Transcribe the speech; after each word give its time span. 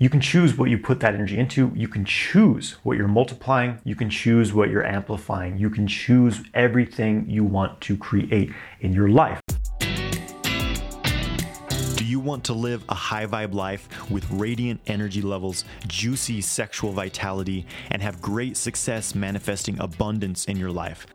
You 0.00 0.08
can 0.08 0.20
choose 0.20 0.56
what 0.56 0.70
you 0.70 0.78
put 0.78 1.00
that 1.00 1.14
energy 1.14 1.36
into. 1.36 1.72
You 1.74 1.88
can 1.88 2.04
choose 2.04 2.76
what 2.84 2.96
you're 2.96 3.08
multiplying. 3.08 3.80
You 3.82 3.96
can 3.96 4.08
choose 4.08 4.54
what 4.54 4.70
you're 4.70 4.86
amplifying. 4.86 5.58
You 5.58 5.70
can 5.70 5.88
choose 5.88 6.40
everything 6.54 7.28
you 7.28 7.42
want 7.42 7.80
to 7.80 7.96
create 7.96 8.52
in 8.78 8.92
your 8.92 9.08
life. 9.08 9.40
Do 11.96 12.04
you 12.04 12.20
want 12.20 12.44
to 12.44 12.52
live 12.52 12.84
a 12.88 12.94
high 12.94 13.26
vibe 13.26 13.54
life 13.54 13.88
with 14.08 14.24
radiant 14.30 14.80
energy 14.86 15.20
levels, 15.20 15.64
juicy 15.88 16.42
sexual 16.42 16.92
vitality, 16.92 17.66
and 17.90 18.00
have 18.00 18.22
great 18.22 18.56
success 18.56 19.16
manifesting 19.16 19.80
abundance 19.80 20.44
in 20.44 20.56
your 20.56 20.70
life? 20.70 21.08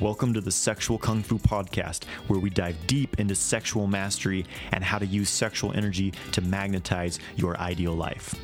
Welcome 0.00 0.34
to 0.34 0.40
the 0.40 0.50
Sexual 0.50 0.98
Kung 0.98 1.22
Fu 1.22 1.38
Podcast, 1.38 2.02
where 2.26 2.40
we 2.40 2.50
dive 2.50 2.76
deep 2.88 3.20
into 3.20 3.36
sexual 3.36 3.86
mastery 3.86 4.44
and 4.72 4.82
how 4.82 4.98
to 4.98 5.06
use 5.06 5.30
sexual 5.30 5.72
energy 5.72 6.12
to 6.32 6.40
magnetize 6.40 7.20
your 7.36 7.56
ideal 7.58 7.92
life. 7.92 8.34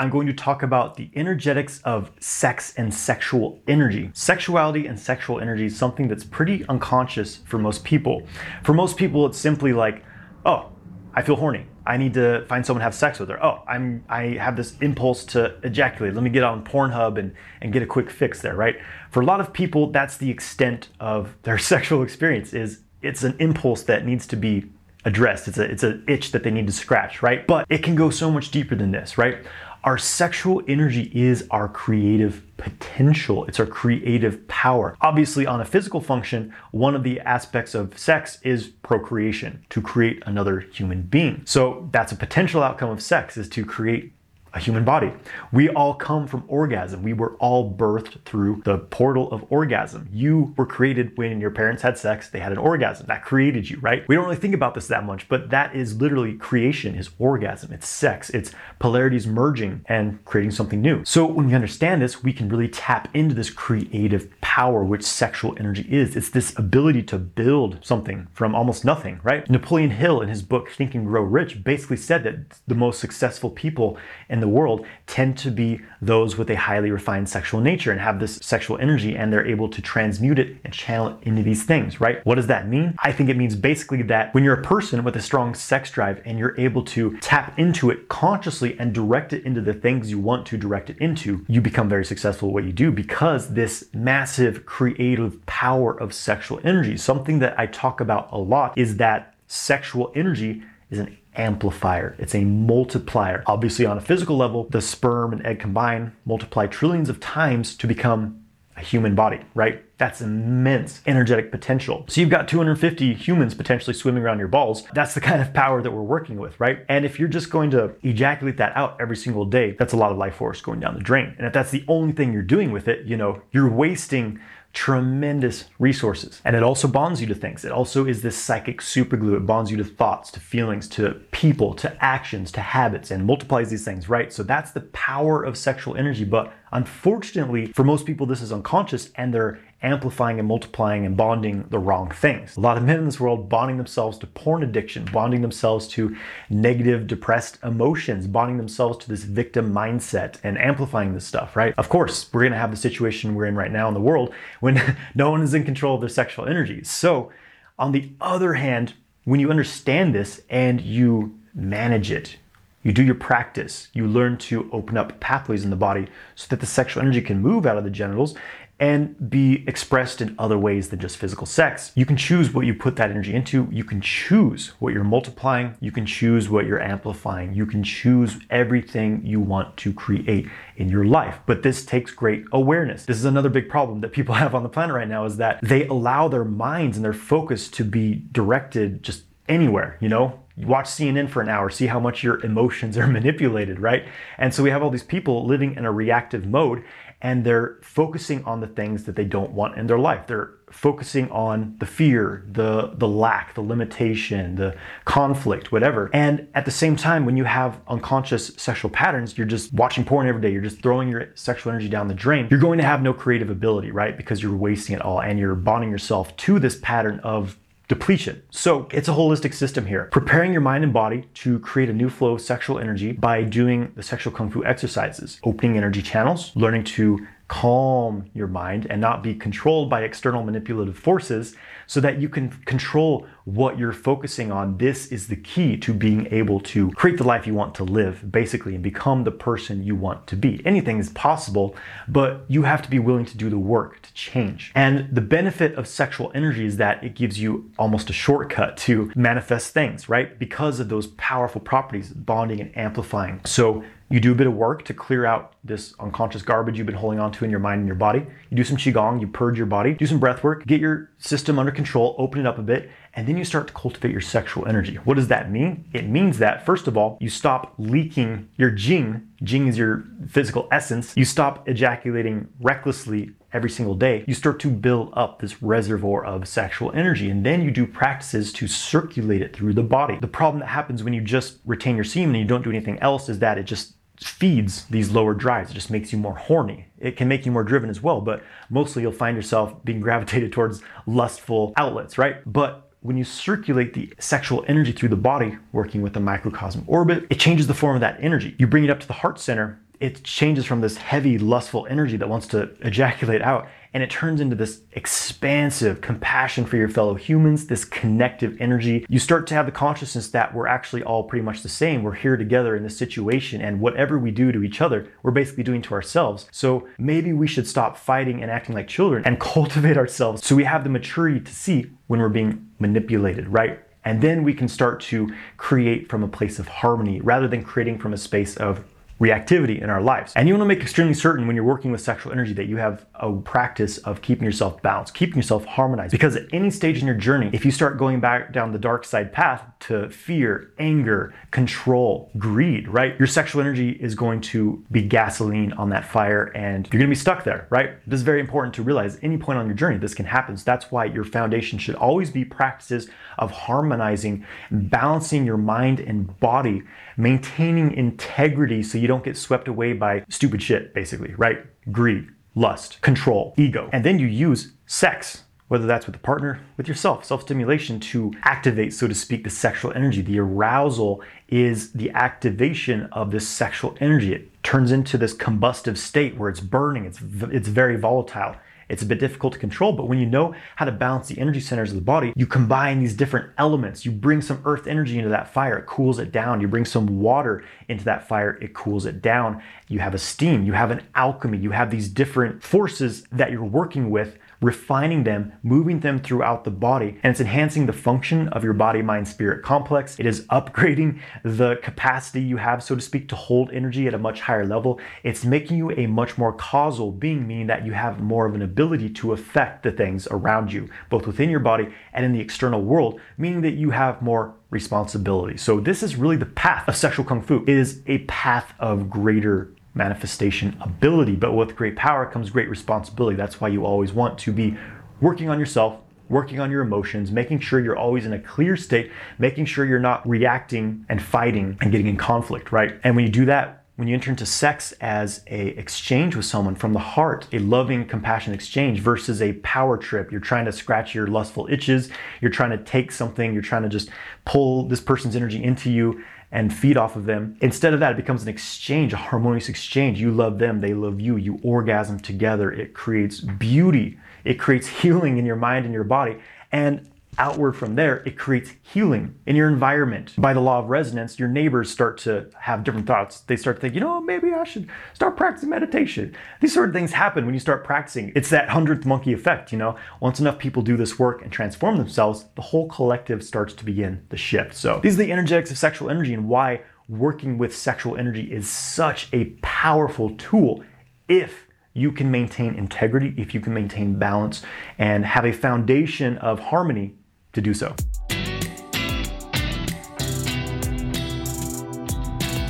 I'm 0.00 0.10
going 0.10 0.26
to 0.26 0.32
talk 0.32 0.64
about 0.64 0.96
the 0.96 1.10
energetics 1.14 1.80
of 1.82 2.10
sex 2.18 2.74
and 2.76 2.92
sexual 2.92 3.62
energy. 3.68 4.10
Sexuality 4.14 4.88
and 4.88 4.98
sexual 4.98 5.38
energy 5.38 5.66
is 5.66 5.76
something 5.76 6.08
that's 6.08 6.24
pretty 6.24 6.66
unconscious 6.68 7.36
for 7.46 7.58
most 7.58 7.84
people. 7.84 8.26
For 8.64 8.74
most 8.74 8.96
people, 8.96 9.26
it's 9.26 9.38
simply 9.38 9.72
like, 9.72 10.04
oh, 10.44 10.72
I 11.14 11.22
feel 11.22 11.36
horny. 11.36 11.66
I 11.88 11.96
need 11.96 12.12
to 12.14 12.44
find 12.48 12.64
someone 12.64 12.80
to 12.80 12.84
have 12.84 12.94
sex 12.94 13.18
with 13.18 13.30
her. 13.30 13.42
Oh, 13.42 13.62
I'm 13.66 14.04
I 14.10 14.36
have 14.38 14.56
this 14.56 14.76
impulse 14.82 15.24
to 15.26 15.56
ejaculate. 15.62 16.14
Let 16.14 16.22
me 16.22 16.28
get 16.28 16.44
on 16.44 16.62
Pornhub 16.62 17.18
and, 17.18 17.34
and 17.62 17.72
get 17.72 17.82
a 17.82 17.86
quick 17.86 18.10
fix 18.10 18.42
there, 18.42 18.54
right? 18.54 18.76
For 19.10 19.22
a 19.22 19.24
lot 19.24 19.40
of 19.40 19.54
people, 19.54 19.90
that's 19.90 20.18
the 20.18 20.30
extent 20.30 20.90
of 21.00 21.34
their 21.44 21.56
sexual 21.72 22.02
experience 22.02 22.52
is 22.52 22.80
it's 23.00 23.24
an 23.24 23.34
impulse 23.38 23.82
that 23.84 24.04
needs 24.04 24.26
to 24.26 24.36
be 24.36 24.66
addressed. 25.06 25.48
It's 25.48 25.56
a 25.56 25.64
it's 25.64 25.82
an 25.82 26.04
itch 26.06 26.32
that 26.32 26.42
they 26.42 26.50
need 26.50 26.66
to 26.66 26.72
scratch, 26.74 27.22
right? 27.22 27.46
But 27.46 27.64
it 27.70 27.82
can 27.82 27.94
go 27.94 28.10
so 28.10 28.30
much 28.30 28.50
deeper 28.50 28.74
than 28.74 28.90
this, 28.90 29.16
right? 29.16 29.38
Our 29.84 29.96
sexual 29.98 30.62
energy 30.66 31.10
is 31.14 31.46
our 31.50 31.68
creative 31.68 32.42
potential. 32.56 33.44
It's 33.44 33.60
our 33.60 33.66
creative 33.66 34.46
power. 34.48 34.96
Obviously, 35.00 35.46
on 35.46 35.60
a 35.60 35.64
physical 35.64 36.00
function, 36.00 36.52
one 36.72 36.94
of 36.94 37.04
the 37.04 37.20
aspects 37.20 37.74
of 37.74 37.96
sex 37.96 38.38
is 38.42 38.66
procreation, 38.66 39.64
to 39.70 39.80
create 39.80 40.22
another 40.26 40.60
human 40.60 41.02
being. 41.02 41.42
So 41.44 41.88
that's 41.92 42.12
a 42.12 42.16
potential 42.16 42.62
outcome 42.62 42.90
of 42.90 43.00
sex 43.00 43.36
is 43.36 43.48
to 43.50 43.64
create 43.64 44.12
a 44.54 44.58
human 44.58 44.84
body. 44.84 45.12
We 45.52 45.68
all 45.68 45.94
come 45.94 46.26
from 46.26 46.44
orgasm. 46.48 47.02
We 47.02 47.12
were 47.12 47.34
all 47.36 47.72
birthed 47.72 48.22
through 48.24 48.62
the 48.64 48.78
portal 48.78 49.30
of 49.30 49.44
orgasm. 49.50 50.08
You 50.12 50.54
were 50.56 50.66
created 50.66 51.16
when 51.16 51.40
your 51.40 51.50
parents 51.50 51.82
had 51.82 51.98
sex, 51.98 52.28
they 52.30 52.40
had 52.40 52.52
an 52.52 52.58
orgasm. 52.58 53.06
That 53.06 53.24
created 53.24 53.68
you, 53.68 53.78
right? 53.80 54.06
We 54.08 54.14
don't 54.14 54.24
really 54.24 54.36
think 54.36 54.54
about 54.54 54.74
this 54.74 54.88
that 54.88 55.04
much, 55.04 55.28
but 55.28 55.50
that 55.50 55.74
is 55.74 56.00
literally 56.00 56.34
creation 56.34 56.94
is 56.94 57.10
orgasm. 57.18 57.72
It's 57.72 57.88
sex. 57.88 58.30
It's 58.30 58.52
polarities 58.78 59.26
merging 59.26 59.84
and 59.86 60.24
creating 60.24 60.52
something 60.52 60.80
new. 60.80 61.04
So 61.04 61.26
when 61.26 61.48
we 61.48 61.54
understand 61.54 62.02
this, 62.02 62.22
we 62.22 62.32
can 62.32 62.48
really 62.48 62.68
tap 62.68 63.08
into 63.14 63.34
this 63.34 63.50
creative 63.50 64.28
power 64.40 64.84
which 64.84 65.02
sexual 65.02 65.54
energy 65.58 65.86
is. 65.90 66.16
It's 66.16 66.30
this 66.30 66.56
ability 66.58 67.02
to 67.04 67.18
build 67.18 67.78
something 67.82 68.28
from 68.32 68.54
almost 68.54 68.84
nothing, 68.84 69.20
right? 69.22 69.48
Napoleon 69.48 69.90
Hill 69.90 70.20
in 70.20 70.28
his 70.28 70.42
book 70.42 70.70
Think 70.70 70.94
and 70.94 71.06
Grow 71.06 71.22
Rich 71.22 71.64
basically 71.64 71.96
said 71.96 72.24
that 72.24 72.58
the 72.66 72.74
most 72.74 73.00
successful 73.00 73.50
people 73.50 73.98
in 74.28 74.37
the 74.40 74.48
the 74.48 74.54
world 74.54 74.86
tend 75.06 75.36
to 75.36 75.50
be 75.50 75.80
those 76.00 76.38
with 76.38 76.50
a 76.50 76.56
highly 76.56 76.90
refined 76.90 77.28
sexual 77.28 77.60
nature 77.60 77.92
and 77.92 78.00
have 78.00 78.18
this 78.18 78.36
sexual 78.36 78.78
energy 78.78 79.16
and 79.16 79.32
they're 79.32 79.46
able 79.46 79.68
to 79.68 79.82
transmute 79.82 80.38
it 80.38 80.56
and 80.64 80.72
channel 80.72 81.08
it 81.08 81.16
into 81.22 81.42
these 81.42 81.64
things, 81.64 82.00
right? 82.00 82.24
What 82.24 82.36
does 82.36 82.46
that 82.46 82.68
mean? 82.68 82.94
I 83.02 83.12
think 83.12 83.28
it 83.28 83.36
means 83.36 83.54
basically 83.54 84.02
that 84.02 84.34
when 84.34 84.44
you're 84.44 84.60
a 84.60 84.62
person 84.62 85.04
with 85.04 85.16
a 85.16 85.20
strong 85.20 85.54
sex 85.54 85.90
drive 85.90 86.22
and 86.24 86.38
you're 86.38 86.58
able 86.58 86.82
to 86.84 87.18
tap 87.18 87.58
into 87.58 87.90
it 87.90 88.08
consciously 88.08 88.78
and 88.78 88.94
direct 88.94 89.32
it 89.32 89.44
into 89.44 89.60
the 89.60 89.74
things 89.74 90.10
you 90.10 90.18
want 90.18 90.46
to 90.46 90.56
direct 90.56 90.88
it 90.88 90.96
into, 90.98 91.44
you 91.48 91.60
become 91.60 91.88
very 91.88 92.04
successful 92.04 92.48
at 92.48 92.54
what 92.54 92.64
you 92.64 92.72
do 92.72 92.90
because 92.90 93.52
this 93.52 93.88
massive 93.92 94.64
creative 94.64 95.44
power 95.46 95.98
of 96.00 96.14
sexual 96.14 96.60
energy, 96.64 96.96
something 96.96 97.38
that 97.40 97.58
I 97.58 97.66
talk 97.66 98.00
about 98.00 98.28
a 98.32 98.38
lot 98.38 98.78
is 98.78 98.96
that 98.96 99.34
sexual 99.46 100.12
energy 100.14 100.62
is 100.90 100.98
an 100.98 101.18
amplifier. 101.38 102.14
It's 102.18 102.34
a 102.34 102.44
multiplier. 102.44 103.42
Obviously, 103.46 103.86
on 103.86 103.96
a 103.96 104.00
physical 104.00 104.36
level, 104.36 104.68
the 104.70 104.80
sperm 104.80 105.32
and 105.32 105.44
egg 105.46 105.60
combine 105.60 106.12
multiply 106.24 106.66
trillions 106.66 107.08
of 107.08 107.20
times 107.20 107.76
to 107.76 107.86
become 107.86 108.44
a 108.78 108.80
human 108.80 109.14
body, 109.14 109.40
right? 109.54 109.84
That's 109.98 110.20
immense 110.20 111.02
energetic 111.06 111.50
potential. 111.50 112.04
So 112.08 112.20
you've 112.20 112.30
got 112.30 112.46
250 112.46 113.14
humans 113.14 113.54
potentially 113.54 113.94
swimming 113.94 114.22
around 114.22 114.38
your 114.38 114.48
balls. 114.48 114.84
That's 114.94 115.14
the 115.14 115.20
kind 115.20 115.42
of 115.42 115.52
power 115.52 115.82
that 115.82 115.90
we're 115.90 116.02
working 116.02 116.38
with, 116.38 116.58
right? 116.60 116.84
And 116.88 117.04
if 117.04 117.18
you're 117.18 117.28
just 117.28 117.50
going 117.50 117.72
to 117.72 117.94
ejaculate 118.02 118.56
that 118.58 118.76
out 118.76 118.96
every 119.00 119.16
single 119.16 119.44
day, 119.44 119.72
that's 119.72 119.92
a 119.92 119.96
lot 119.96 120.12
of 120.12 120.18
life 120.18 120.36
force 120.36 120.60
going 120.60 120.78
down 120.78 120.94
the 120.94 121.00
drain. 121.00 121.34
And 121.38 121.46
if 121.46 121.52
that's 121.52 121.72
the 121.72 121.84
only 121.88 122.12
thing 122.12 122.32
you're 122.32 122.42
doing 122.42 122.70
with 122.70 122.86
it, 122.86 123.04
you 123.06 123.16
know, 123.16 123.42
you're 123.50 123.68
wasting 123.68 124.38
tremendous 124.78 125.64
resources. 125.80 126.40
And 126.44 126.54
it 126.54 126.62
also 126.62 126.86
bonds 126.86 127.20
you 127.20 127.26
to 127.26 127.34
things. 127.34 127.64
It 127.64 127.72
also 127.72 128.06
is 128.06 128.22
this 128.22 128.36
psychic 128.36 128.80
superglue. 128.80 129.36
It 129.36 129.44
bonds 129.44 129.72
you 129.72 129.76
to 129.78 129.84
thoughts, 129.84 130.30
to 130.30 130.38
feelings, 130.38 130.86
to 130.90 131.20
people, 131.32 131.74
to 131.74 132.04
actions, 132.04 132.52
to 132.52 132.60
habits, 132.60 133.10
and 133.10 133.26
multiplies 133.26 133.70
these 133.70 133.84
things, 133.84 134.08
right? 134.08 134.32
So 134.32 134.44
that's 134.44 134.70
the 134.70 134.82
power 134.82 135.42
of 135.42 135.58
sexual 135.58 135.96
energy. 135.96 136.22
But 136.22 136.52
unfortunately, 136.72 137.66
for 137.72 137.84
most 137.84 138.06
people, 138.06 138.26
this 138.26 138.42
is 138.42 138.52
unconscious 138.52 139.10
and 139.16 139.32
they're 139.32 139.58
amplifying 139.82 140.38
and 140.38 140.48
multiplying 140.48 141.06
and 141.06 141.16
bonding 141.16 141.64
the 141.70 141.78
wrong 141.78 142.10
things. 142.10 142.56
A 142.56 142.60
lot 142.60 142.76
of 142.76 142.82
men 142.82 142.98
in 142.98 143.04
this 143.04 143.20
world 143.20 143.48
bonding 143.48 143.76
themselves 143.76 144.18
to 144.18 144.26
porn 144.26 144.62
addiction, 144.62 145.08
bonding 145.12 145.40
themselves 145.40 145.86
to 145.88 146.16
negative, 146.50 147.06
depressed 147.06 147.58
emotions, 147.62 148.26
bonding 148.26 148.56
themselves 148.56 148.98
to 148.98 149.08
this 149.08 149.22
victim 149.22 149.72
mindset 149.72 150.38
and 150.42 150.58
amplifying 150.58 151.14
this 151.14 151.24
stuff, 151.24 151.54
right? 151.54 151.74
Of 151.78 151.88
course, 151.88 152.28
we're 152.32 152.42
gonna 152.42 152.58
have 152.58 152.72
the 152.72 152.76
situation 152.76 153.34
we're 153.34 153.46
in 153.46 153.56
right 153.56 153.70
now 153.70 153.86
in 153.88 153.94
the 153.94 154.00
world 154.00 154.34
when 154.60 154.96
no 155.14 155.30
one 155.30 155.42
is 155.42 155.54
in 155.54 155.64
control 155.64 155.94
of 155.94 156.00
their 156.00 156.08
sexual 156.08 156.46
energies. 156.46 156.90
So, 156.90 157.30
on 157.78 157.92
the 157.92 158.10
other 158.20 158.54
hand, 158.54 158.94
when 159.24 159.38
you 159.38 159.50
understand 159.50 160.12
this 160.14 160.40
and 160.50 160.80
you 160.80 161.38
manage 161.54 162.10
it, 162.10 162.38
you 162.82 162.92
do 162.92 163.02
your 163.02 163.14
practice, 163.14 163.88
you 163.92 164.06
learn 164.06 164.38
to 164.38 164.68
open 164.72 164.96
up 164.96 165.18
pathways 165.20 165.64
in 165.64 165.70
the 165.70 165.76
body 165.76 166.06
so 166.34 166.46
that 166.50 166.60
the 166.60 166.66
sexual 166.66 167.02
energy 167.02 167.20
can 167.20 167.40
move 167.40 167.66
out 167.66 167.76
of 167.76 167.84
the 167.84 167.90
genitals 167.90 168.34
and 168.80 169.28
be 169.28 169.64
expressed 169.66 170.20
in 170.20 170.34
other 170.38 170.56
ways 170.56 170.88
than 170.88 171.00
just 171.00 171.16
physical 171.16 171.46
sex. 171.46 171.90
You 171.96 172.06
can 172.06 172.16
choose 172.16 172.54
what 172.54 172.64
you 172.64 172.74
put 172.74 172.96
that 172.96 173.10
energy 173.10 173.34
into. 173.34 173.66
You 173.72 173.82
can 173.82 174.00
choose 174.00 174.68
what 174.78 174.94
you're 174.94 175.02
multiplying. 175.02 175.74
You 175.80 175.90
can 175.90 176.06
choose 176.06 176.48
what 176.48 176.64
you're 176.64 176.80
amplifying. 176.80 177.54
You 177.54 177.66
can 177.66 177.82
choose 177.82 178.36
everything 178.50 179.22
you 179.24 179.40
want 179.40 179.76
to 179.78 179.92
create 179.92 180.48
in 180.76 180.88
your 180.88 181.04
life. 181.04 181.40
But 181.46 181.62
this 181.62 181.84
takes 181.84 182.12
great 182.12 182.44
awareness. 182.52 183.04
This 183.04 183.16
is 183.16 183.24
another 183.24 183.48
big 183.48 183.68
problem 183.68 184.00
that 184.02 184.12
people 184.12 184.34
have 184.36 184.54
on 184.54 184.62
the 184.62 184.68
planet 184.68 184.94
right 184.94 185.08
now 185.08 185.24
is 185.24 185.38
that 185.38 185.58
they 185.60 185.86
allow 185.86 186.28
their 186.28 186.44
minds 186.44 186.96
and 186.96 187.04
their 187.04 187.12
focus 187.12 187.68
to 187.70 187.84
be 187.84 188.26
directed 188.30 189.02
just 189.02 189.24
anywhere, 189.48 189.96
you 190.00 190.08
know? 190.08 190.40
Watch 190.66 190.86
CNN 190.86 191.30
for 191.30 191.40
an 191.40 191.48
hour, 191.48 191.70
see 191.70 191.86
how 191.86 192.00
much 192.00 192.22
your 192.22 192.44
emotions 192.44 192.96
are 192.98 193.06
manipulated, 193.18 193.80
right? 193.80 194.06
And 194.38 194.52
so 194.52 194.62
we 194.62 194.70
have 194.70 194.82
all 194.82 194.90
these 194.90 195.02
people 195.02 195.46
living 195.46 195.76
in 195.76 195.84
a 195.84 195.92
reactive 195.92 196.46
mode 196.46 196.84
and 197.20 197.44
they're 197.44 197.78
focusing 197.82 198.44
on 198.44 198.60
the 198.60 198.66
things 198.66 199.04
that 199.04 199.16
they 199.16 199.24
don't 199.24 199.50
want 199.50 199.76
in 199.76 199.88
their 199.88 199.98
life. 199.98 200.26
They're 200.28 200.52
focusing 200.70 201.30
on 201.30 201.74
the 201.80 201.86
fear, 201.86 202.44
the 202.52 202.92
the 202.94 203.08
lack, 203.08 203.54
the 203.54 203.60
limitation, 203.60 204.54
the 204.54 204.76
conflict, 205.04 205.72
whatever. 205.72 206.10
And 206.12 206.46
at 206.54 206.64
the 206.64 206.70
same 206.70 206.94
time, 206.94 207.24
when 207.24 207.36
you 207.36 207.44
have 207.44 207.80
unconscious 207.88 208.48
sexual 208.56 208.90
patterns, 208.90 209.36
you're 209.36 209.46
just 209.46 209.72
watching 209.72 210.04
porn 210.04 210.28
every 210.28 210.40
day, 210.40 210.50
you're 210.52 210.62
just 210.62 210.80
throwing 210.80 211.08
your 211.08 211.28
sexual 211.34 211.72
energy 211.72 211.88
down 211.88 212.06
the 212.06 212.14
drain. 212.14 212.46
You're 212.50 212.60
going 212.60 212.78
to 212.78 212.84
have 212.84 213.02
no 213.02 213.12
creative 213.12 213.50
ability, 213.50 213.90
right? 213.90 214.16
Because 214.16 214.42
you're 214.42 214.56
wasting 214.56 214.94
it 214.94 215.02
all 215.02 215.20
and 215.20 215.38
you're 215.38 215.54
bonding 215.56 215.90
yourself 215.90 216.36
to 216.36 216.58
this 216.60 216.78
pattern 216.80 217.18
of 217.20 217.56
depletion. 217.88 218.42
So 218.50 218.86
it's 218.92 219.08
a 219.08 219.12
holistic 219.12 219.54
system 219.54 219.86
here. 219.86 220.04
Preparing 220.12 220.52
your 220.52 220.60
mind 220.60 220.84
and 220.84 220.92
body 220.92 221.28
to 221.34 221.58
create 221.60 221.88
a 221.88 221.94
new 221.94 222.10
flow 222.10 222.34
of 222.34 222.40
sexual 222.40 222.78
energy 222.78 223.12
by 223.12 223.42
doing 223.42 223.92
the 223.96 224.02
sexual 224.02 224.32
kung 224.32 224.50
fu 224.50 224.64
exercises, 224.64 225.40
opening 225.42 225.76
energy 225.76 226.02
channels, 226.02 226.52
learning 226.54 226.84
to 226.84 227.26
calm 227.48 228.30
your 228.34 228.46
mind 228.46 228.86
and 228.90 229.00
not 229.00 229.22
be 229.22 229.34
controlled 229.34 229.88
by 229.88 230.02
external 230.02 230.44
manipulative 230.44 230.98
forces 230.98 231.56
so 231.88 232.00
that 232.00 232.20
you 232.20 232.28
can 232.28 232.50
control 232.66 233.26
what 233.44 233.78
you're 233.78 233.94
focusing 233.94 234.52
on. 234.52 234.76
This 234.76 235.06
is 235.06 235.26
the 235.26 235.36
key 235.36 235.76
to 235.78 235.94
being 235.94 236.28
able 236.30 236.60
to 236.60 236.90
create 236.92 237.16
the 237.16 237.24
life 237.24 237.46
you 237.46 237.54
want 237.54 237.74
to 237.76 237.84
live, 237.84 238.30
basically, 238.30 238.74
and 238.74 238.84
become 238.84 239.24
the 239.24 239.32
person 239.32 239.82
you 239.82 239.96
want 239.96 240.26
to 240.28 240.36
be. 240.36 240.60
Anything 240.66 240.98
is 240.98 241.08
possible, 241.08 241.74
but 242.06 242.44
you 242.46 242.62
have 242.62 242.82
to 242.82 242.90
be 242.90 242.98
willing 242.98 243.24
to 243.24 243.36
do 243.36 243.48
the 243.48 243.58
work 243.58 244.02
to 244.02 244.12
change. 244.12 244.70
And 244.74 245.08
the 245.10 245.22
benefit 245.22 245.74
of 245.76 245.88
sexual 245.88 246.30
energy 246.34 246.66
is 246.66 246.76
that 246.76 247.02
it 247.02 247.14
gives 247.14 247.40
you 247.40 247.70
almost 247.78 248.10
a 248.10 248.12
shortcut 248.12 248.76
to 248.78 249.10
manifest 249.16 249.72
things, 249.72 250.08
right? 250.08 250.38
Because 250.38 250.78
of 250.80 250.90
those 250.90 251.06
powerful 251.08 251.60
properties, 251.60 252.12
bonding 252.12 252.60
and 252.60 252.76
amplifying. 252.76 253.40
So 253.46 253.82
you 254.10 254.20
do 254.20 254.32
a 254.32 254.34
bit 254.34 254.46
of 254.46 254.54
work 254.54 254.84
to 254.86 254.94
clear 254.94 255.26
out 255.26 255.52
this 255.62 255.94
unconscious 256.00 256.40
garbage 256.40 256.78
you've 256.78 256.86
been 256.86 256.94
holding 256.94 257.20
on 257.20 257.30
to 257.32 257.44
in 257.44 257.50
your 257.50 257.60
mind 257.60 257.80
and 257.80 257.86
your 257.86 257.94
body. 257.94 258.26
You 258.50 258.56
do 258.56 258.64
some 258.64 258.78
qigong, 258.78 259.20
you 259.20 259.26
purge 259.26 259.58
your 259.58 259.66
body, 259.66 259.92
do 259.92 260.06
some 260.06 260.18
breath 260.18 260.42
work, 260.42 260.66
get 260.66 260.80
your 260.80 261.10
system 261.18 261.58
under 261.58 261.70
control, 261.78 262.16
open 262.18 262.40
it 262.40 262.46
up 262.46 262.58
a 262.58 262.62
bit, 262.62 262.90
and 263.14 263.26
then 263.26 263.36
you 263.36 263.44
start 263.44 263.68
to 263.68 263.72
cultivate 263.72 264.10
your 264.10 264.20
sexual 264.20 264.66
energy. 264.66 264.96
What 264.96 265.14
does 265.14 265.28
that 265.28 265.50
mean? 265.50 265.88
It 265.92 266.08
means 266.08 266.38
that, 266.38 266.66
first 266.66 266.88
of 266.88 266.96
all, 266.96 267.16
you 267.20 267.30
stop 267.30 267.74
leaking 267.78 268.48
your 268.56 268.70
jing. 268.70 269.28
Jing 269.42 269.68
is 269.68 269.78
your 269.78 270.04
physical 270.28 270.66
essence. 270.72 271.16
You 271.16 271.24
stop 271.24 271.68
ejaculating 271.68 272.48
recklessly 272.60 273.30
every 273.52 273.70
single 273.70 273.94
day. 273.94 274.24
You 274.26 274.34
start 274.34 274.58
to 274.60 274.70
build 274.70 275.12
up 275.14 275.40
this 275.40 275.62
reservoir 275.62 276.24
of 276.24 276.48
sexual 276.48 276.90
energy, 276.92 277.30
and 277.30 277.46
then 277.46 277.62
you 277.62 277.70
do 277.70 277.86
practices 277.86 278.52
to 278.54 278.66
circulate 278.66 279.40
it 279.40 279.54
through 279.54 279.74
the 279.74 279.82
body. 279.82 280.18
The 280.20 280.26
problem 280.26 280.60
that 280.60 280.66
happens 280.66 281.04
when 281.04 281.12
you 281.12 281.20
just 281.20 281.58
retain 281.64 281.94
your 281.94 282.04
semen 282.04 282.34
and 282.34 282.42
you 282.42 282.48
don't 282.48 282.64
do 282.64 282.70
anything 282.70 282.98
else 282.98 283.28
is 283.28 283.38
that 283.38 283.56
it 283.56 283.64
just 283.64 283.94
feeds 284.20 284.84
these 284.86 285.10
lower 285.10 285.34
drives. 285.34 285.70
It 285.70 285.74
just 285.74 285.90
makes 285.90 286.12
you 286.12 286.18
more 286.18 286.34
horny. 286.34 286.86
It 286.98 287.16
can 287.16 287.28
make 287.28 287.46
you 287.46 287.52
more 287.52 287.64
driven 287.64 287.90
as 287.90 288.02
well, 288.02 288.20
but 288.20 288.42
mostly 288.70 289.02
you'll 289.02 289.12
find 289.12 289.36
yourself 289.36 289.84
being 289.84 290.00
gravitated 290.08 290.52
towards 290.52 290.82
lustful 291.06 291.72
outlets, 291.76 292.18
right? 292.18 292.36
But 292.46 292.90
when 293.00 293.16
you 293.16 293.24
circulate 293.24 293.94
the 293.94 294.12
sexual 294.18 294.64
energy 294.66 294.92
through 294.92 295.10
the 295.10 295.16
body, 295.16 295.56
working 295.72 296.02
with 296.02 296.14
the 296.14 296.20
microcosm 296.20 296.84
orbit, 296.86 297.26
it 297.30 297.38
changes 297.38 297.66
the 297.66 297.74
form 297.74 297.94
of 297.94 298.00
that 298.00 298.18
energy. 298.20 298.56
You 298.58 298.66
bring 298.66 298.84
it 298.84 298.90
up 298.90 299.00
to 299.00 299.06
the 299.06 299.12
heart 299.12 299.38
center, 299.38 299.80
it 300.00 300.22
changes 300.22 300.64
from 300.64 300.80
this 300.80 300.96
heavy, 300.96 301.38
lustful 301.38 301.86
energy 301.88 302.16
that 302.16 302.28
wants 302.28 302.46
to 302.48 302.70
ejaculate 302.80 303.42
out 303.42 303.68
and 303.94 304.02
it 304.02 304.10
turns 304.10 304.40
into 304.40 304.54
this 304.54 304.82
expansive 304.92 306.00
compassion 306.00 306.64
for 306.64 306.76
your 306.76 306.88
fellow 306.88 307.14
humans, 307.14 307.66
this 307.66 307.84
connective 307.84 308.56
energy. 308.60 309.06
You 309.08 309.18
start 309.18 309.46
to 309.48 309.54
have 309.54 309.66
the 309.66 309.72
consciousness 309.72 310.28
that 310.30 310.54
we're 310.54 310.66
actually 310.66 311.02
all 311.02 311.24
pretty 311.24 311.44
much 311.44 311.62
the 311.62 311.68
same. 311.68 312.02
We're 312.02 312.12
here 312.12 312.36
together 312.36 312.76
in 312.76 312.82
this 312.82 312.96
situation, 312.96 313.60
and 313.60 313.80
whatever 313.80 314.18
we 314.18 314.30
do 314.30 314.52
to 314.52 314.62
each 314.62 314.80
other, 314.80 315.08
we're 315.22 315.30
basically 315.30 315.64
doing 315.64 315.82
to 315.82 315.94
ourselves. 315.94 316.46
So 316.52 316.86
maybe 316.98 317.32
we 317.32 317.46
should 317.46 317.66
stop 317.66 317.96
fighting 317.96 318.42
and 318.42 318.50
acting 318.50 318.74
like 318.74 318.88
children 318.88 319.22
and 319.24 319.40
cultivate 319.58 319.96
ourselves 319.96 320.46
so 320.46 320.54
we 320.54 320.64
have 320.64 320.84
the 320.84 320.90
maturity 320.90 321.40
to 321.40 321.54
see 321.54 321.90
when 322.06 322.20
we're 322.20 322.28
being 322.28 322.68
manipulated, 322.78 323.48
right? 323.48 323.80
And 324.04 324.22
then 324.22 324.42
we 324.42 324.54
can 324.54 324.68
start 324.68 325.00
to 325.02 325.34
create 325.56 326.08
from 326.08 326.22
a 326.22 326.28
place 326.28 326.58
of 326.58 326.68
harmony 326.68 327.20
rather 327.20 327.48
than 327.48 327.62
creating 327.62 327.98
from 327.98 328.12
a 328.12 328.16
space 328.16 328.56
of 328.56 328.84
reactivity 329.20 329.80
in 329.82 329.90
our 329.90 330.00
lives. 330.00 330.32
And 330.36 330.48
you 330.48 330.54
want 330.54 330.62
to 330.62 330.66
make 330.66 330.80
extremely 330.80 331.14
certain 331.14 331.46
when 331.46 331.56
you're 331.56 331.64
working 331.64 331.90
with 331.90 332.00
sexual 332.00 332.32
energy 332.32 332.52
that 332.54 332.66
you 332.66 332.76
have 332.76 333.04
a 333.20 333.32
practice 333.32 333.98
of 333.98 334.22
keeping 334.22 334.44
yourself 334.44 334.80
balanced, 334.82 335.14
keeping 335.14 335.36
yourself 335.36 335.64
harmonized. 335.64 336.12
Because 336.12 336.36
at 336.36 336.46
any 336.52 336.70
stage 336.70 337.00
in 337.00 337.06
your 337.06 337.16
journey, 337.16 337.50
if 337.52 337.64
you 337.64 337.70
start 337.70 337.98
going 337.98 338.20
back 338.20 338.52
down 338.52 338.72
the 338.72 338.78
dark 338.78 339.04
side 339.04 339.32
path 339.32 339.62
to 339.80 340.08
fear, 340.10 340.72
anger, 340.78 341.34
control, 341.50 342.30
greed, 342.38 342.88
right? 342.88 343.18
Your 343.18 343.26
sexual 343.26 343.60
energy 343.60 343.90
is 343.90 344.14
going 344.14 344.40
to 344.42 344.84
be 344.90 345.02
gasoline 345.02 345.72
on 345.74 345.90
that 345.90 346.04
fire 346.04 346.44
and 346.54 346.88
you're 346.92 347.00
to 347.00 347.08
be 347.08 347.14
stuck 347.14 347.44
there, 347.44 347.66
right? 347.70 347.96
This 348.06 348.18
is 348.18 348.24
very 348.24 348.40
important 348.40 348.74
to 348.74 348.82
realize 348.82 349.18
any 349.22 349.38
point 349.38 349.58
on 349.58 349.66
your 349.66 349.74
journey 349.74 349.98
this 349.98 350.14
can 350.14 350.26
happen. 350.26 350.56
So 350.56 350.64
that's 350.64 350.90
why 350.90 351.06
your 351.06 351.24
foundation 351.24 351.78
should 351.78 351.94
always 351.94 352.30
be 352.30 352.44
practices 352.44 353.08
of 353.38 353.50
harmonizing, 353.50 354.46
balancing 354.70 355.44
your 355.44 355.56
mind 355.56 356.00
and 356.00 356.38
body, 356.40 356.82
maintaining 357.16 357.92
integrity 357.92 358.82
so 358.82 358.98
you 358.98 359.08
don't 359.08 359.24
get 359.24 359.36
swept 359.36 359.68
away 359.68 359.92
by 359.92 360.24
stupid 360.28 360.62
shit, 360.62 360.94
basically, 360.94 361.34
right? 361.36 361.58
Greed, 361.90 362.28
lust, 362.54 363.00
control, 363.00 363.54
ego. 363.56 363.88
And 363.92 364.04
then 364.04 364.18
you 364.18 364.26
use 364.26 364.72
sex 364.86 365.44
whether 365.68 365.86
that's 365.86 366.06
with 366.06 366.16
a 366.16 366.20
partner, 366.20 366.60
with 366.76 366.88
yourself, 366.88 367.24
self 367.24 367.42
stimulation 367.42 368.00
to 368.00 368.32
activate, 368.42 368.92
so 368.92 369.06
to 369.06 369.14
speak, 369.14 369.44
the 369.44 369.50
sexual 369.50 369.92
energy. 369.92 370.22
The 370.22 370.40
arousal 370.40 371.22
is 371.48 371.92
the 371.92 372.10
activation 372.10 373.04
of 373.12 373.30
this 373.30 373.46
sexual 373.46 373.96
energy. 374.00 374.32
It 374.32 374.62
turns 374.64 374.90
into 374.90 375.16
this 375.16 375.34
combustive 375.34 375.98
state 375.98 376.36
where 376.36 376.48
it's 376.48 376.60
burning, 376.60 377.04
it's, 377.04 377.20
it's 377.52 377.68
very 377.68 377.96
volatile. 377.96 378.56
It's 378.88 379.02
a 379.02 379.06
bit 379.06 379.20
difficult 379.20 379.52
to 379.52 379.58
control, 379.58 379.92
but 379.92 380.08
when 380.08 380.18
you 380.18 380.24
know 380.24 380.54
how 380.76 380.86
to 380.86 380.92
balance 380.92 381.28
the 381.28 381.38
energy 381.38 381.60
centers 381.60 381.90
of 381.90 381.96
the 381.96 382.02
body, 382.02 382.32
you 382.34 382.46
combine 382.46 383.00
these 383.00 383.14
different 383.14 383.50
elements. 383.58 384.06
You 384.06 384.12
bring 384.12 384.40
some 384.40 384.62
earth 384.64 384.86
energy 384.86 385.18
into 385.18 385.28
that 385.28 385.52
fire, 385.52 385.76
it 385.76 385.86
cools 385.86 386.18
it 386.18 386.32
down. 386.32 386.62
You 386.62 386.68
bring 386.68 386.86
some 386.86 387.20
water 387.20 387.64
into 387.88 388.04
that 388.04 388.26
fire, 388.26 388.58
it 388.62 388.72
cools 388.72 389.04
it 389.04 389.20
down. 389.20 389.62
You 389.88 390.00
have 390.00 390.14
a 390.14 390.18
steam, 390.18 390.64
you 390.64 390.74
have 390.74 390.90
an 390.90 391.02
alchemy, 391.14 391.58
you 391.58 391.70
have 391.70 391.90
these 391.90 392.08
different 392.08 392.62
forces 392.62 393.24
that 393.32 393.50
you're 393.50 393.64
working 393.64 394.10
with 394.10 394.38
refining 394.60 395.22
them, 395.24 395.52
moving 395.62 396.00
them 396.00 396.18
throughout 396.18 396.64
the 396.64 396.70
body, 396.70 397.16
and 397.22 397.30
it's 397.30 397.40
enhancing 397.40 397.86
the 397.86 397.92
function 397.92 398.48
of 398.48 398.64
your 398.64 398.72
body, 398.72 399.02
mind, 399.02 399.28
spirit 399.28 399.62
complex. 399.62 400.18
It 400.18 400.26
is 400.26 400.46
upgrading 400.46 401.20
the 401.44 401.76
capacity 401.76 402.40
you 402.40 402.56
have, 402.56 402.82
so 402.82 402.96
to 402.96 403.00
speak, 403.00 403.28
to 403.28 403.36
hold 403.36 403.70
energy 403.72 404.06
at 404.08 404.14
a 404.14 404.18
much 404.18 404.40
higher 404.40 404.66
level. 404.66 405.00
It's 405.22 405.44
making 405.44 405.76
you 405.76 405.92
a 405.92 406.06
much 406.06 406.36
more 406.36 406.52
causal 406.52 407.12
being, 407.12 407.46
meaning 407.46 407.68
that 407.68 407.86
you 407.86 407.92
have 407.92 408.20
more 408.20 408.46
of 408.46 408.54
an 408.54 408.62
ability 408.62 409.10
to 409.10 409.32
affect 409.32 409.84
the 409.84 409.92
things 409.92 410.26
around 410.30 410.72
you, 410.72 410.88
both 411.08 411.26
within 411.26 411.50
your 411.50 411.60
body 411.60 411.88
and 412.12 412.24
in 412.24 412.32
the 412.32 412.40
external 412.40 412.82
world, 412.82 413.20
meaning 413.36 413.60
that 413.60 413.74
you 413.74 413.90
have 413.90 414.20
more 414.22 414.54
responsibility. 414.70 415.56
So 415.56 415.80
this 415.80 416.02
is 416.02 416.16
really 416.16 416.36
the 416.36 416.46
path 416.46 416.88
of 416.88 416.96
sexual 416.96 417.24
kung 417.24 417.42
fu. 417.42 417.62
It 417.62 417.68
is 417.68 418.02
a 418.06 418.18
path 418.18 418.74
of 418.80 419.08
greater 419.08 419.72
manifestation 419.98 420.74
ability. 420.80 421.36
But 421.36 421.52
with 421.52 421.76
great 421.76 421.96
power 421.96 422.24
comes 422.24 422.48
great 422.48 422.70
responsibility. 422.70 423.36
That's 423.36 423.60
why 423.60 423.68
you 423.68 423.84
always 423.84 424.12
want 424.12 424.38
to 424.38 424.52
be 424.52 424.78
working 425.20 425.50
on 425.50 425.58
yourself, 425.58 425.98
working 426.30 426.60
on 426.60 426.70
your 426.70 426.80
emotions, 426.80 427.30
making 427.30 427.60
sure 427.60 427.80
you're 427.80 427.96
always 427.96 428.24
in 428.24 428.32
a 428.32 428.38
clear 428.38 428.76
state, 428.76 429.10
making 429.38 429.66
sure 429.66 429.84
you're 429.84 429.98
not 429.98 430.26
reacting 430.26 431.04
and 431.10 431.22
fighting 431.22 431.76
and 431.82 431.92
getting 431.92 432.06
in 432.06 432.16
conflict, 432.16 432.72
right? 432.72 432.98
And 433.04 433.14
when 433.14 433.26
you 433.26 433.32
do 433.32 433.44
that, 433.46 433.77
when 433.98 434.06
you 434.06 434.14
enter 434.14 434.30
into 434.30 434.46
sex 434.46 434.92
as 435.00 435.42
a 435.48 435.76
exchange 435.76 436.36
with 436.36 436.44
someone 436.44 436.76
from 436.76 436.92
the 436.92 437.00
heart, 437.00 437.48
a 437.52 437.58
loving, 437.58 438.06
compassionate 438.06 438.54
exchange 438.54 439.00
versus 439.00 439.42
a 439.42 439.54
power 439.54 439.96
trip, 439.96 440.30
you're 440.30 440.40
trying 440.40 440.66
to 440.66 440.70
scratch 440.70 441.16
your 441.16 441.26
lustful 441.26 441.66
itches, 441.68 442.08
you're 442.40 442.48
trying 442.48 442.70
to 442.70 442.78
take 442.78 443.10
something, 443.10 443.52
you're 443.52 443.60
trying 443.60 443.82
to 443.82 443.88
just 443.88 444.08
pull 444.44 444.86
this 444.86 445.00
person's 445.00 445.34
energy 445.34 445.60
into 445.60 445.90
you 445.90 446.22
and 446.52 446.72
feed 446.72 446.96
off 446.96 447.16
of 447.16 447.24
them. 447.24 447.58
Instead 447.60 447.92
of 447.92 447.98
that, 447.98 448.12
it 448.12 448.16
becomes 448.16 448.44
an 448.44 448.48
exchange, 448.48 449.12
a 449.12 449.16
harmonious 449.16 449.68
exchange. 449.68 450.20
You 450.20 450.30
love 450.30 450.60
them, 450.60 450.80
they 450.80 450.94
love 450.94 451.20
you. 451.20 451.34
You 451.34 451.58
orgasm 451.64 452.20
together. 452.20 452.70
It 452.70 452.94
creates 452.94 453.40
beauty. 453.40 454.16
It 454.44 454.60
creates 454.60 454.86
healing 455.02 455.38
in 455.38 455.44
your 455.44 455.56
mind 455.56 455.86
and 455.86 455.92
your 455.92 456.04
body. 456.04 456.38
And 456.70 457.10
outward 457.38 457.72
from 457.72 457.94
there, 457.94 458.16
it 458.26 458.36
creates 458.36 458.72
healing 458.82 459.36
in 459.46 459.56
your 459.56 459.68
environment. 459.68 460.34
By 460.36 460.52
the 460.52 460.60
law 460.60 460.80
of 460.80 460.90
resonance, 460.90 461.38
your 461.38 461.48
neighbors 461.48 461.90
start 461.90 462.18
to 462.18 462.50
have 462.58 462.84
different 462.84 463.06
thoughts. 463.06 463.40
They 463.40 463.56
start 463.56 463.76
to 463.76 463.80
think, 463.80 463.94
you 463.94 464.00
know, 464.00 464.20
maybe 464.20 464.52
I 464.52 464.64
should 464.64 464.88
start 465.14 465.36
practicing 465.36 465.70
meditation. 465.70 466.36
These 466.60 466.74
sort 466.74 466.88
of 466.88 466.94
things 466.94 467.12
happen 467.12 467.46
when 467.46 467.54
you 467.54 467.60
start 467.60 467.84
practicing. 467.84 468.32
It's 468.34 468.50
that 468.50 468.68
hundredth 468.68 469.06
monkey 469.06 469.32
effect, 469.32 469.72
you 469.72 469.78
know. 469.78 469.96
Once 470.20 470.40
enough 470.40 470.58
people 470.58 470.82
do 470.82 470.96
this 470.96 471.18
work 471.18 471.42
and 471.42 471.52
transform 471.52 471.96
themselves, 471.96 472.46
the 472.56 472.62
whole 472.62 472.88
collective 472.88 473.44
starts 473.44 473.72
to 473.74 473.84
begin 473.84 474.24
the 474.28 474.36
shift. 474.36 474.74
So 474.74 475.00
these 475.02 475.14
are 475.14 475.22
the 475.22 475.32
energetics 475.32 475.70
of 475.70 475.78
sexual 475.78 476.10
energy 476.10 476.34
and 476.34 476.48
why 476.48 476.82
working 477.08 477.56
with 477.56 477.74
sexual 477.74 478.16
energy 478.16 478.52
is 478.52 478.68
such 478.68 479.28
a 479.32 479.46
powerful 479.62 480.30
tool 480.36 480.82
if 481.28 481.66
you 481.94 482.12
can 482.12 482.30
maintain 482.30 482.74
integrity, 482.74 483.34
if 483.36 483.54
you 483.54 483.60
can 483.60 483.74
maintain 483.74 484.18
balance, 484.18 484.62
and 484.98 485.24
have 485.24 485.44
a 485.44 485.52
foundation 485.52 486.38
of 486.38 486.60
harmony 486.60 487.14
to 487.52 487.60
do 487.60 487.74
so. 487.74 487.94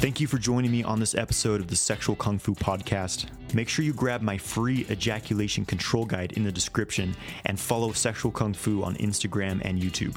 Thank 0.01 0.21
you 0.21 0.27
for 0.29 0.39
joining 0.39 0.71
me 0.71 0.85
on 0.85 1.01
this 1.01 1.15
episode 1.15 1.61
of 1.61 1.67
the 1.67 1.77
Sexual 1.77 2.17
Kung 2.17 2.39
Fu 2.39 2.55
Podcast. 2.55 3.27
Make 3.53 3.69
sure 3.69 3.85
you 3.85 3.93
grab 3.93 4.23
my 4.23 4.39
free 4.39 4.87
ejaculation 4.91 5.65
control 5.65 6.05
guide 6.05 6.33
in 6.33 6.45
the 6.45 6.53
description 6.53 7.17
and 7.47 7.59
follow 7.59 7.93
Sexual 7.93 8.31
Kung 8.31 8.55
Fu 8.55 8.83
on 8.83 8.95
Instagram 8.97 9.61
and 9.65 9.81
YouTube. 9.81 10.17